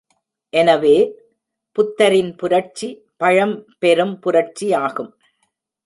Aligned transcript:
எனவே, 0.53 0.95
புத்தரின் 1.71 2.35
புரட்சி 2.35 2.89
பழம் 3.17 3.55
பெரும் 3.79 4.19
புரட்சியாகும். 4.25 5.11